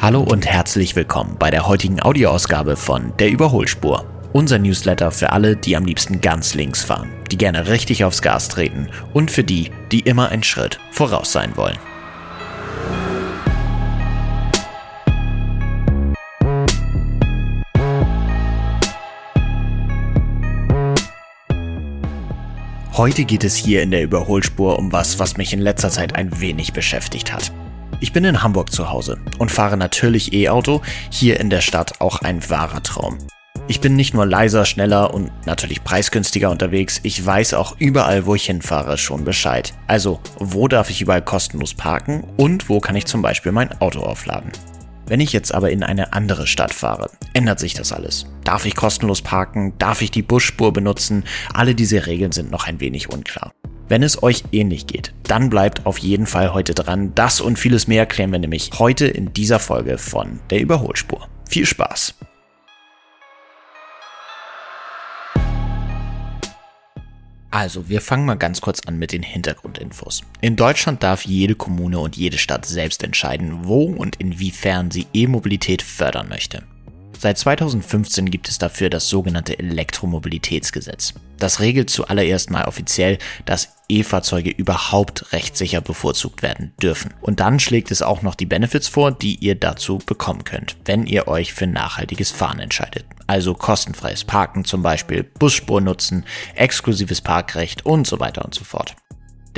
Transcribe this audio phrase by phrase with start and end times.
[0.00, 4.06] Hallo und herzlich willkommen bei der heutigen Audioausgabe von Der Überholspur.
[4.32, 8.46] Unser Newsletter für alle, die am liebsten ganz links fahren, die gerne richtig aufs Gas
[8.46, 11.76] treten und für die, die immer einen Schritt voraus sein wollen.
[22.92, 26.40] Heute geht es hier in der Überholspur um was, was mich in letzter Zeit ein
[26.40, 27.52] wenig beschäftigt hat.
[28.00, 32.22] Ich bin in Hamburg zu Hause und fahre natürlich E-Auto, hier in der Stadt auch
[32.22, 33.18] ein wahrer Traum.
[33.66, 38.36] Ich bin nicht nur leiser, schneller und natürlich preisgünstiger unterwegs, ich weiß auch überall, wo
[38.36, 39.74] ich hinfahre, schon Bescheid.
[39.88, 44.00] Also, wo darf ich überall kostenlos parken und wo kann ich zum Beispiel mein Auto
[44.00, 44.52] aufladen.
[45.06, 48.26] Wenn ich jetzt aber in eine andere Stadt fahre, ändert sich das alles.
[48.44, 49.72] Darf ich kostenlos parken?
[49.78, 51.24] Darf ich die Busspur benutzen?
[51.52, 53.52] Alle diese Regeln sind noch ein wenig unklar.
[53.88, 57.12] Wenn es euch ähnlich geht, dann bleibt auf jeden Fall heute dran.
[57.14, 61.26] Das und vieles mehr klären wir nämlich heute in dieser Folge von der Überholspur.
[61.48, 62.14] Viel Spaß!
[67.50, 70.20] Also, wir fangen mal ganz kurz an mit den Hintergrundinfos.
[70.42, 75.80] In Deutschland darf jede Kommune und jede Stadt selbst entscheiden, wo und inwiefern sie E-Mobilität
[75.80, 76.62] fördern möchte.
[77.20, 81.14] Seit 2015 gibt es dafür das sogenannte Elektromobilitätsgesetz.
[81.36, 87.14] Das regelt zuallererst mal offiziell, dass E-Fahrzeuge überhaupt rechtssicher bevorzugt werden dürfen.
[87.20, 91.06] Und dann schlägt es auch noch die Benefits vor, die ihr dazu bekommen könnt, wenn
[91.06, 93.04] ihr euch für nachhaltiges Fahren entscheidet.
[93.26, 96.24] Also kostenfreies Parken zum Beispiel, Busspur nutzen,
[96.54, 98.94] exklusives Parkrecht und so weiter und so fort.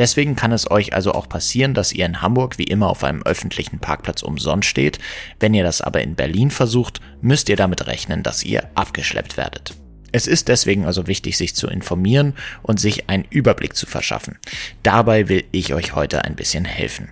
[0.00, 3.22] Deswegen kann es euch also auch passieren, dass ihr in Hamburg wie immer auf einem
[3.22, 4.98] öffentlichen Parkplatz umsonst steht.
[5.38, 9.74] Wenn ihr das aber in Berlin versucht, müsst ihr damit rechnen, dass ihr abgeschleppt werdet.
[10.10, 14.38] Es ist deswegen also wichtig, sich zu informieren und sich einen Überblick zu verschaffen.
[14.82, 17.10] Dabei will ich euch heute ein bisschen helfen.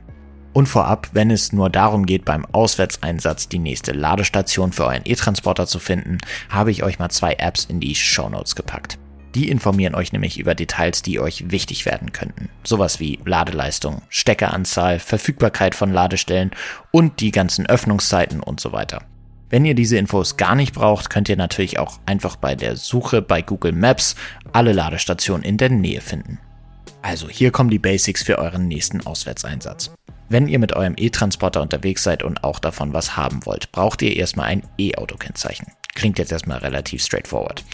[0.55, 5.67] Und vorab, wenn es nur darum geht, beim Auswärtseinsatz die nächste Ladestation für euren E-Transporter
[5.67, 6.17] zu finden,
[6.49, 8.99] habe ich euch mal zwei Apps in die Show Notes gepackt.
[9.35, 12.49] Die informieren euch nämlich über Details, die euch wichtig werden könnten.
[12.65, 16.51] Sowas wie Ladeleistung, Steckeranzahl, Verfügbarkeit von Ladestellen
[16.91, 19.03] und die ganzen Öffnungszeiten und so weiter.
[19.51, 23.23] Wenn ihr diese Infos gar nicht braucht, könnt ihr natürlich auch einfach bei der Suche
[23.23, 24.15] bei Google Maps
[24.53, 26.39] alle Ladestationen in der Nähe finden.
[27.01, 29.93] Also hier kommen die Basics für euren nächsten Auswärtseinsatz.
[30.29, 34.15] Wenn ihr mit eurem E-Transporter unterwegs seid und auch davon was haben wollt, braucht ihr
[34.15, 35.73] erstmal ein E-Auto-Kennzeichen.
[35.99, 37.65] Klingt jetzt erstmal relativ straightforward.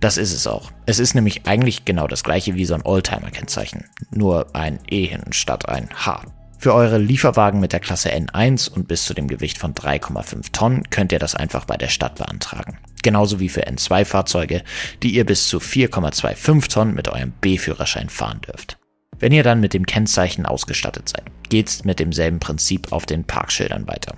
[0.00, 0.72] Das ist es auch.
[0.86, 3.84] Es ist nämlich eigentlich genau das gleiche wie so ein Oldtimer-Kennzeichen.
[4.10, 6.24] Nur ein E hinten statt ein H.
[6.58, 10.90] Für eure Lieferwagen mit der Klasse N1 und bis zu dem Gewicht von 3,5 Tonnen
[10.90, 12.76] könnt ihr das einfach bei der Stadt beantragen.
[13.04, 14.64] Genauso wie für N2-Fahrzeuge,
[15.04, 18.78] die ihr bis zu 4,25 Tonnen mit eurem B-Führerschein fahren dürft.
[19.20, 23.86] Wenn ihr dann mit dem Kennzeichen ausgestattet seid, geht's mit demselben Prinzip auf den Parkschildern
[23.86, 24.16] weiter.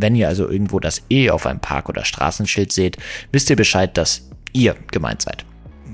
[0.00, 2.98] Wenn ihr also irgendwo das E auf einem Park- oder Straßenschild seht,
[3.32, 5.44] wisst ihr Bescheid, dass ihr gemeint seid.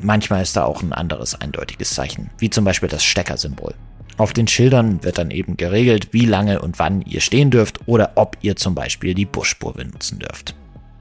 [0.02, 3.74] Manchmal ist da auch ein anderes eindeutiges Zeichen, wie zum Beispiel das Steckersymbol.
[4.18, 8.12] Auf den Schildern wird dann eben geregelt, wie lange und wann ihr stehen dürft oder
[8.16, 10.54] ob ihr zum Beispiel die Busspur benutzen dürft.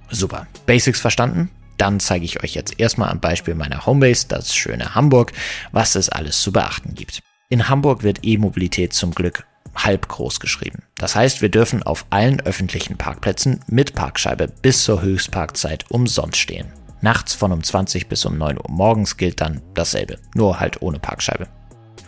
[0.09, 0.47] Super.
[0.65, 1.49] Basics verstanden?
[1.77, 5.33] Dann zeige ich euch jetzt erstmal am Beispiel meiner Homebase, das schöne Hamburg,
[5.73, 7.19] was es alles zu beachten gibt.
[7.49, 10.83] In Hamburg wird E-Mobilität zum Glück halb groß geschrieben.
[10.97, 16.71] Das heißt, wir dürfen auf allen öffentlichen Parkplätzen mit Parkscheibe bis zur Höchstparkzeit umsonst stehen.
[17.01, 20.99] Nachts von um 20 bis um 9 Uhr morgens gilt dann dasselbe, nur halt ohne
[20.99, 21.47] Parkscheibe.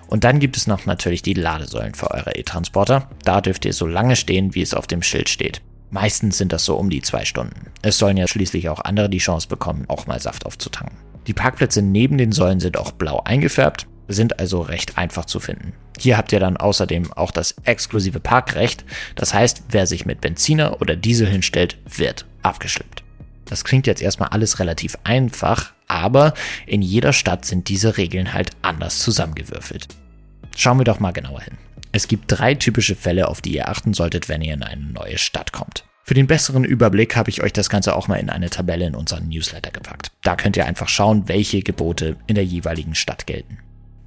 [0.07, 3.09] Und dann gibt es noch natürlich die Ladesäulen für eure E-Transporter.
[3.23, 5.61] Da dürft ihr so lange stehen, wie es auf dem Schild steht.
[5.89, 7.71] Meistens sind das so um die zwei Stunden.
[7.81, 10.97] Es sollen ja schließlich auch andere die Chance bekommen, auch mal Saft aufzutanken.
[11.27, 15.73] Die Parkplätze neben den Säulen sind auch blau eingefärbt sind also recht einfach zu finden.
[15.99, 18.85] Hier habt ihr dann außerdem auch das exklusive Parkrecht,
[19.15, 23.03] das heißt, wer sich mit Benziner oder Diesel hinstellt, wird abgeschleppt.
[23.45, 26.33] Das klingt jetzt erstmal alles relativ einfach, aber
[26.65, 29.87] in jeder Stadt sind diese Regeln halt anders zusammengewürfelt.
[30.55, 31.57] Schauen wir doch mal genauer hin.
[31.91, 35.17] Es gibt drei typische Fälle, auf die ihr achten solltet, wenn ihr in eine neue
[35.17, 35.85] Stadt kommt.
[36.03, 38.95] Für den besseren Überblick habe ich euch das Ganze auch mal in eine Tabelle in
[38.95, 40.11] unseren Newsletter gepackt.
[40.23, 43.57] Da könnt ihr einfach schauen, welche Gebote in der jeweiligen Stadt gelten.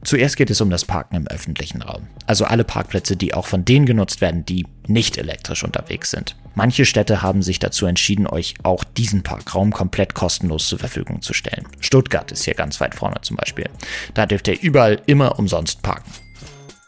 [0.05, 2.07] Zuerst geht es um das Parken im öffentlichen Raum.
[2.27, 6.37] Also alle Parkplätze, die auch von denen genutzt werden, die nicht elektrisch unterwegs sind.
[6.55, 11.33] Manche Städte haben sich dazu entschieden, euch auch diesen Parkraum komplett kostenlos zur Verfügung zu
[11.33, 11.67] stellen.
[11.81, 13.69] Stuttgart ist hier ganz weit vorne zum Beispiel.
[14.15, 16.11] Da dürft ihr überall immer umsonst parken.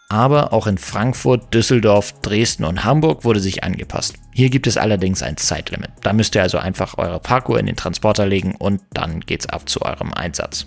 [0.09, 4.17] Aber auch in Frankfurt, Düsseldorf, Dresden und Hamburg wurde sich angepasst.
[4.33, 5.91] Hier gibt es allerdings ein Zeitlimit.
[6.03, 9.69] Da müsst ihr also einfach eure Parkuhr in den Transporter legen und dann geht's ab
[9.69, 10.67] zu eurem Einsatz.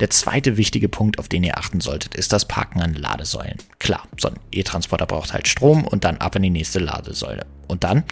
[0.00, 3.56] Der zweite wichtige Punkt, auf den ihr achten solltet, ist das Parken an Ladesäulen.
[3.80, 7.46] Klar, so ein E-Transporter braucht halt Strom und dann ab in die nächste Ladesäule.
[7.66, 8.04] Und dann?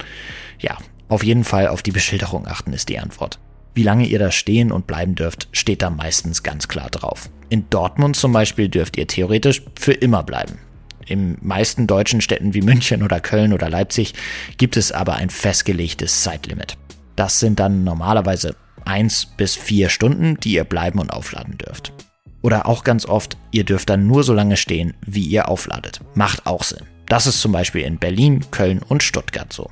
[0.58, 0.78] Ja,
[1.08, 3.38] auf jeden Fall auf die Beschilderung achten ist die Antwort.
[3.74, 7.30] Wie lange ihr da stehen und bleiben dürft, steht da meistens ganz klar drauf.
[7.50, 10.58] In Dortmund zum Beispiel dürft ihr theoretisch für immer bleiben.
[11.06, 14.14] In meisten deutschen Städten wie München oder Köln oder Leipzig
[14.56, 16.76] gibt es aber ein festgelegtes Zeitlimit.
[17.14, 18.56] Das sind dann normalerweise
[18.86, 21.92] eins bis vier Stunden, die ihr bleiben und aufladen dürft.
[22.42, 26.00] Oder auch ganz oft, ihr dürft dann nur so lange stehen, wie ihr aufladet.
[26.14, 26.84] Macht auch Sinn.
[27.08, 29.70] Das ist zum Beispiel in Berlin, Köln und Stuttgart so.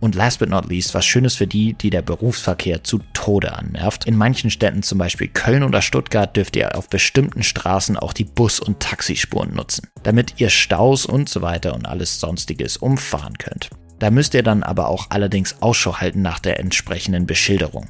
[0.00, 4.04] Und last but not least, was Schönes für die, die der Berufsverkehr zu Tode annervt.
[4.04, 8.24] In manchen Städten, zum Beispiel Köln oder Stuttgart, dürft ihr auf bestimmten Straßen auch die
[8.24, 13.70] Bus- und Taxispuren nutzen, damit ihr Staus und so weiter und alles sonstiges umfahren könnt.
[14.00, 17.88] Da müsst ihr dann aber auch allerdings Ausschau halten nach der entsprechenden Beschilderung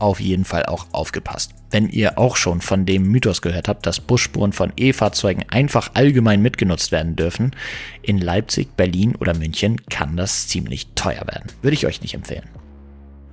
[0.00, 1.52] auf jeden Fall auch aufgepasst.
[1.70, 6.40] Wenn ihr auch schon von dem Mythos gehört habt, dass Busspuren von E-Fahrzeugen einfach allgemein
[6.40, 7.54] mitgenutzt werden dürfen,
[8.02, 11.50] in Leipzig, Berlin oder München kann das ziemlich teuer werden.
[11.62, 12.48] Würde ich euch nicht empfehlen.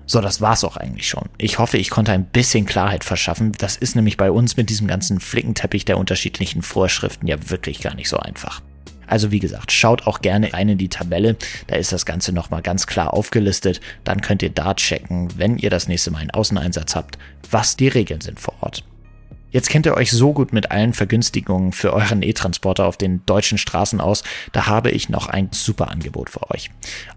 [0.07, 1.29] So, das war's auch eigentlich schon.
[1.37, 3.53] Ich hoffe, ich konnte ein bisschen Klarheit verschaffen.
[3.53, 7.95] Das ist nämlich bei uns mit diesem ganzen Flickenteppich der unterschiedlichen Vorschriften ja wirklich gar
[7.95, 8.61] nicht so einfach.
[9.07, 11.35] Also wie gesagt, schaut auch gerne rein in die Tabelle,
[11.67, 13.81] da ist das Ganze nochmal ganz klar aufgelistet.
[14.03, 17.17] Dann könnt ihr da checken, wenn ihr das nächste Mal einen Außeneinsatz habt,
[17.49, 18.83] was die Regeln sind vor Ort.
[19.55, 23.57] Jetzt kennt ihr euch so gut mit allen Vergünstigungen für euren E-Transporter auf den deutschen
[23.57, 24.21] Straßen aus,
[24.51, 26.71] da habe ich noch ein super Angebot für euch.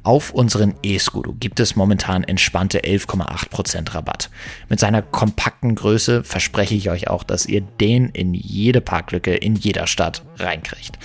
[0.04, 4.30] Auf unseren E-Scooter gibt es momentan entspannte 11,8% Rabatt.
[4.68, 9.56] Mit seiner kompakten Größe verspreche ich euch auch, dass ihr den in jede Parklücke in
[9.56, 10.96] jeder Stadt reinkriegt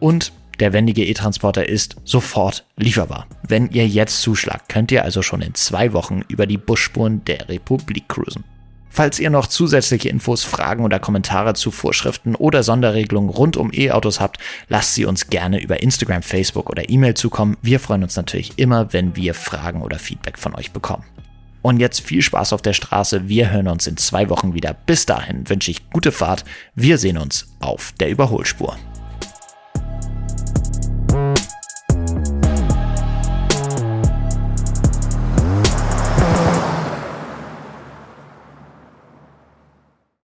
[0.00, 3.26] und der wendige E-Transporter ist sofort lieferbar.
[3.46, 7.48] Wenn ihr jetzt zuschlagt, könnt ihr also schon in zwei Wochen über die Busspuren der
[7.48, 8.44] Republik cruisen.
[8.90, 14.18] Falls ihr noch zusätzliche Infos, Fragen oder Kommentare zu Vorschriften oder Sonderregelungen rund um E-Autos
[14.18, 17.56] habt, lasst sie uns gerne über Instagram, Facebook oder E-Mail zukommen.
[17.62, 21.04] Wir freuen uns natürlich immer, wenn wir Fragen oder Feedback von euch bekommen.
[21.62, 23.28] Und jetzt viel Spaß auf der Straße.
[23.28, 24.74] Wir hören uns in zwei Wochen wieder.
[24.74, 26.44] Bis dahin wünsche ich gute Fahrt.
[26.74, 28.76] Wir sehen uns auf der Überholspur.